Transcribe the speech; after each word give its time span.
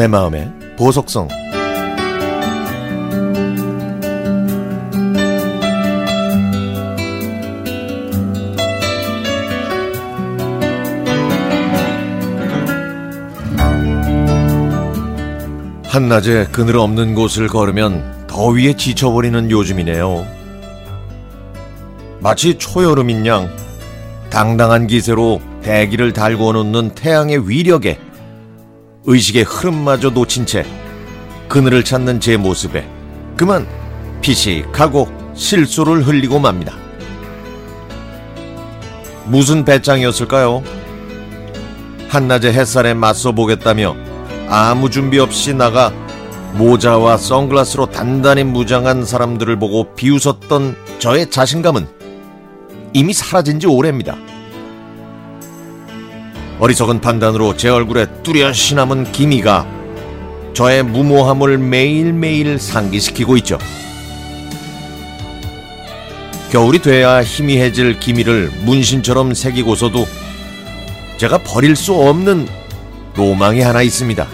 내 0.00 0.06
마음의 0.06 0.50
보석성 0.78 1.28
한낮에 15.84 16.46
그늘 16.50 16.78
없는 16.78 17.14
곳을 17.14 17.48
걸으면 17.48 18.24
더위에 18.26 18.78
지쳐버리는 18.78 19.50
요즘이네요. 19.50 20.26
마치 22.20 22.56
초여름인 22.56 23.26
양 23.26 23.50
당당한 24.30 24.86
기세로 24.86 25.42
대기를 25.60 26.14
달고 26.14 26.54
놓는 26.54 26.94
태양의 26.94 27.50
위력에 27.50 27.98
의식의 29.06 29.44
흐름마저 29.44 30.10
놓친 30.10 30.46
채 30.46 30.66
그늘을 31.48 31.84
찾는 31.84 32.20
제 32.20 32.36
모습에 32.36 32.86
그만 33.36 33.66
피식하고 34.20 35.08
실수를 35.34 36.06
흘리고 36.06 36.38
맙니다. 36.38 36.74
무슨 39.24 39.64
배짱이었을까요? 39.64 40.62
한낮의 42.08 42.52
햇살에 42.52 42.92
맞서 42.92 43.32
보겠다며 43.32 43.96
아무 44.48 44.90
준비 44.90 45.18
없이 45.18 45.54
나가 45.54 45.92
모자와 46.54 47.16
선글라스로 47.16 47.86
단단히 47.86 48.42
무장한 48.42 49.04
사람들을 49.04 49.58
보고 49.58 49.94
비웃었던 49.94 50.76
저의 50.98 51.30
자신감은 51.30 51.86
이미 52.92 53.12
사라진 53.12 53.60
지 53.60 53.68
오래입니다. 53.68 54.29
어리석은 56.60 57.00
판단으로 57.00 57.56
제 57.56 57.70
얼굴에 57.70 58.06
뚜렷이 58.22 58.74
남은 58.74 59.12
기미가 59.12 59.66
저의 60.52 60.82
무모함을 60.82 61.56
매일매일 61.56 62.58
상기시키고 62.58 63.38
있죠. 63.38 63.58
겨울이 66.50 66.80
돼야 66.80 67.22
희미해질 67.22 67.98
기미를 67.98 68.50
문신처럼 68.64 69.32
새기고서도 69.32 70.06
제가 71.16 71.38
버릴 71.38 71.76
수 71.76 71.94
없는 71.94 72.46
로망이 73.16 73.62
하나 73.62 73.80
있습니다. 73.80 74.26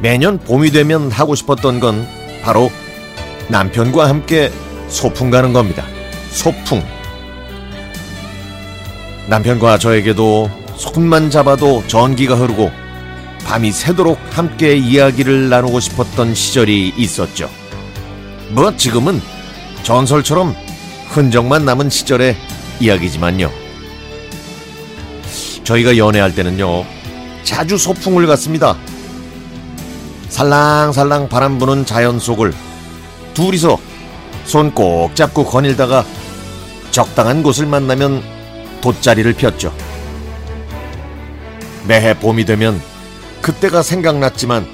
매년 0.00 0.38
봄이 0.38 0.72
되면 0.72 1.12
하고 1.12 1.36
싶었던 1.36 1.78
건 1.78 2.08
바로 2.42 2.72
남편과 3.48 4.08
함께 4.08 4.50
소풍 4.88 5.30
가는 5.30 5.52
겁니다. 5.52 5.84
소풍. 6.30 6.82
남편과 9.28 9.78
저에게도 9.78 10.50
손만 10.76 11.30
잡아도 11.30 11.82
전기가 11.86 12.34
흐르고 12.34 12.70
밤이 13.44 13.72
새도록 13.72 14.18
함께 14.30 14.76
이야기를 14.76 15.48
나누고 15.48 15.80
싶었던 15.80 16.34
시절이 16.34 16.94
있었죠. 16.96 17.48
뭐 18.50 18.76
지금은 18.76 19.20
전설처럼 19.82 20.54
흔적만 21.08 21.64
남은 21.64 21.90
시절의 21.90 22.36
이야기지만요. 22.80 23.50
저희가 25.64 25.96
연애할 25.96 26.34
때는요, 26.34 26.84
자주 27.44 27.78
소풍을 27.78 28.26
갔습니다. 28.26 28.76
살랑살랑 30.28 31.28
바람 31.28 31.58
부는 31.58 31.84
자연 31.84 32.18
속을 32.18 32.52
둘이서 33.34 33.78
손 34.44 34.72
꼭 34.74 35.14
잡고 35.14 35.44
거닐다가 35.44 36.04
적당한 36.90 37.42
곳을 37.42 37.66
만나면 37.66 38.22
돗자리를 38.82 39.32
폈죠. 39.34 39.74
매해 41.88 42.18
봄이 42.18 42.44
되면 42.44 42.80
그때가 43.40 43.82
생각났지만 43.82 44.66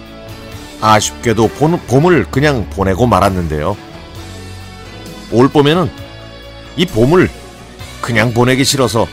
아쉽게도 0.80 1.48
봄 1.48 2.06
을 2.06 2.24
그냥 2.30 2.68
보내고 2.70 3.06
말았는데요. 3.06 3.76
올 5.32 5.48
봄에는 5.48 5.90
이 6.76 6.86
봄을 6.86 7.30
그냥 8.00 8.32
보내기 8.32 8.64
싫어서 8.64 9.06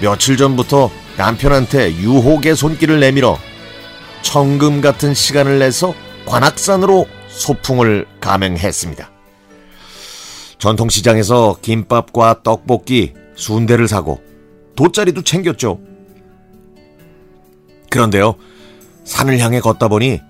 며칠 0.00 0.36
전부터 0.36 0.90
남편한테 1.16 1.92
유혹의 1.94 2.56
손길을 2.56 3.00
내밀어 3.00 3.38
청금 4.22 4.80
같은 4.80 5.14
시간을 5.14 5.58
내서 5.58 5.94
관악산으로 6.26 7.06
소풍을 7.28 8.06
감행했습니다. 8.20 9.10
전통시장에서 10.58 11.58
김밥과 11.62 12.40
떡볶이, 12.42 13.14
순대를 13.38 13.88
사고 13.88 14.20
돗자리도 14.76 15.22
챙겼죠. 15.22 15.80
그런데요, 17.88 18.34
산을 19.04 19.38
향해 19.38 19.60
걷다 19.60 19.88
보니 19.88 20.20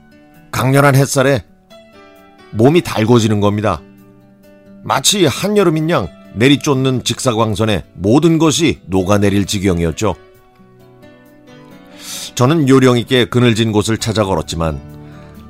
강렬한 0.53 0.95
햇살에 0.95 1.45
몸이 2.53 2.83
달궈지는 2.83 3.41
겁니다. 3.41 3.83
마치 4.85 5.27
한여름인 5.27 5.91
양 5.91 6.09
내리쫓는 6.35 7.03
직사광선에 7.03 7.85
모든 7.95 8.39
것이 8.39 8.81
녹아내릴 8.87 9.47
지경이었죠. 9.47 10.15
저는 12.35 12.69
요령 12.69 12.99
있게 12.99 13.25
그늘진 13.25 13.73
곳을 13.73 13.99
찾아 13.99 14.25
걸었지만 14.25 14.81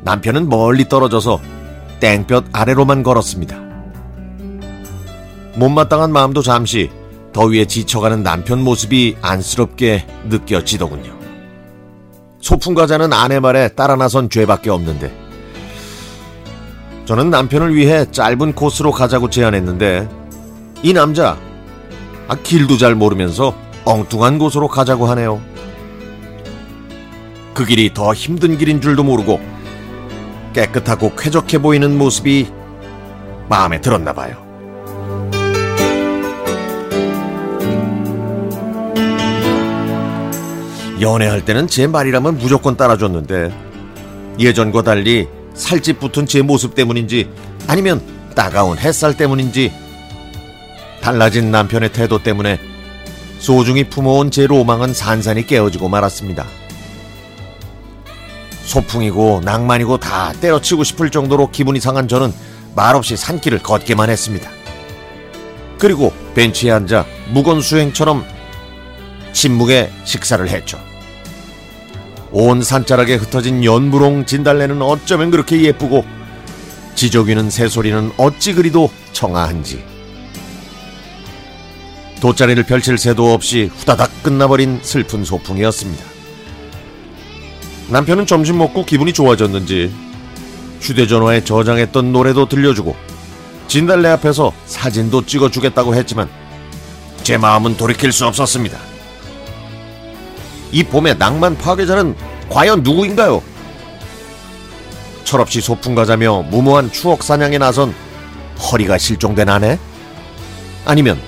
남편은 0.02 0.48
멀리 0.48 0.88
떨어져서 0.88 1.40
땡볕 2.00 2.46
아래로만 2.52 3.02
걸었습니다. 3.02 3.60
못마땅한 5.56 6.12
마음도 6.12 6.40
잠시 6.40 6.90
더위에 7.38 7.66
지쳐가는 7.66 8.24
남편 8.24 8.64
모습이 8.64 9.16
안쓰럽게 9.22 10.04
느껴지더군요. 10.24 11.16
소풍 12.40 12.74
가자는 12.74 13.12
아내 13.12 13.38
말에 13.38 13.68
따라 13.68 13.94
나선 13.94 14.28
죄밖에 14.28 14.70
없는데 14.70 15.16
저는 17.04 17.30
남편을 17.30 17.76
위해 17.76 18.10
짧은 18.10 18.54
코스로 18.54 18.90
가자고 18.90 19.30
제안했는데 19.30 20.08
이 20.82 20.92
남자 20.92 21.38
아, 22.26 22.34
길도 22.34 22.76
잘 22.76 22.96
모르면서 22.96 23.54
엉뚱한 23.84 24.40
곳으로 24.40 24.66
가자고 24.66 25.06
하네요. 25.06 25.40
그 27.54 27.64
길이 27.64 27.94
더 27.94 28.12
힘든 28.14 28.58
길인 28.58 28.80
줄도 28.80 29.04
모르고 29.04 29.40
깨끗하고 30.54 31.14
쾌적해 31.14 31.62
보이는 31.62 31.96
모습이 31.96 32.48
마음에 33.48 33.80
들었나 33.80 34.12
봐요. 34.12 34.47
연애할 41.00 41.44
때는 41.44 41.68
제 41.68 41.86
말이라면 41.86 42.38
무조건 42.38 42.76
따라줬는데 42.76 43.52
예전과 44.38 44.82
달리 44.82 45.28
살집 45.54 46.00
붙은 46.00 46.26
제 46.26 46.42
모습 46.42 46.74
때문인지 46.74 47.30
아니면 47.66 48.00
따가운 48.34 48.78
햇살 48.78 49.16
때문인지 49.16 49.72
달라진 51.00 51.50
남편의 51.50 51.92
태도 51.92 52.22
때문에 52.22 52.58
소중히 53.38 53.84
품어온 53.88 54.30
제 54.30 54.46
로망은 54.46 54.94
산산이 54.94 55.46
깨어지고 55.46 55.88
말았습니다. 55.88 56.44
소풍이고 58.64 59.40
낭만이고 59.44 59.98
다 59.98 60.32
때려치고 60.40 60.84
싶을 60.84 61.10
정도로 61.10 61.50
기분이 61.50 61.80
상한 61.80 62.06
저는 62.06 62.32
말없이 62.74 63.16
산길을 63.16 63.60
걷기만 63.60 64.10
했습니다. 64.10 64.50
그리고 65.78 66.12
벤치에 66.34 66.72
앉아 66.72 67.06
무건수행처럼 67.30 68.24
침묵의 69.32 69.90
식사를 70.04 70.46
했죠. 70.48 70.87
온 72.30 72.62
산자락에 72.62 73.16
흩어진 73.16 73.64
연무롱 73.64 74.26
진달래는 74.26 74.82
어쩌면 74.82 75.30
그렇게 75.30 75.62
예쁘고 75.62 76.04
지저귀는 76.94 77.50
새소리는 77.50 78.12
어찌 78.16 78.52
그리도 78.52 78.90
청아한지 79.12 79.82
돗자리를 82.20 82.62
펼칠 82.64 82.98
새도 82.98 83.32
없이 83.32 83.70
후다닥 83.76 84.22
끝나버린 84.22 84.80
슬픈 84.82 85.24
소풍이었습니다. 85.24 86.04
남편은 87.90 88.26
점심 88.26 88.58
먹고 88.58 88.84
기분이 88.84 89.12
좋아졌는지 89.12 89.92
휴대전화에 90.80 91.44
저장했던 91.44 92.12
노래도 92.12 92.46
들려주고 92.48 92.96
진달래 93.68 94.08
앞에서 94.10 94.52
사진도 94.66 95.24
찍어주겠다고 95.24 95.94
했지만 95.94 96.28
제 97.22 97.36
마음은 97.38 97.76
돌이킬 97.76 98.12
수 98.12 98.26
없었습니다. 98.26 98.87
이 100.72 100.82
봄의 100.84 101.16
낭만 101.18 101.56
파괴자는 101.56 102.14
과연 102.48 102.82
누구인가요? 102.82 103.42
철없이 105.24 105.60
소풍 105.60 105.94
가자며 105.94 106.42
무모한 106.50 106.90
추억 106.90 107.22
사냥에 107.22 107.58
나선 107.58 107.94
허리가 108.58 108.98
실종된 108.98 109.48
아내? 109.48 109.78
아니면 110.84 111.20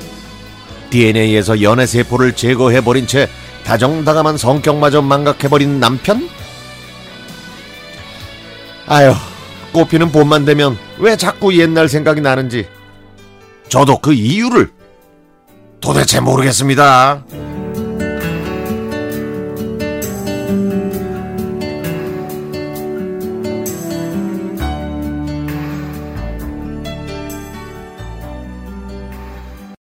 DNA에서 0.90 1.62
연애 1.62 1.86
세포를 1.86 2.34
제거해버린 2.34 3.06
채 3.06 3.28
다정다감한 3.64 4.36
성격마저 4.36 5.02
망각해버린 5.02 5.78
남편? 5.78 6.28
아휴, 8.86 9.14
꽃피는 9.72 10.10
봄만 10.10 10.44
되면 10.44 10.76
왜 10.98 11.16
자꾸 11.16 11.56
옛날 11.56 11.88
생각이 11.88 12.20
나는지 12.20 12.66
저도 13.68 13.98
그 13.98 14.12
이유를 14.12 14.72
도대체 15.80 16.20
모르겠습니다. 16.20 17.22